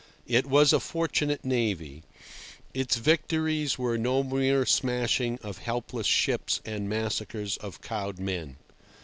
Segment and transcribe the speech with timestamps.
[0.25, 2.01] It was a fortunate navy.
[2.73, 8.55] Its victories were no mere smashing of helpless ships and massacres of cowed men.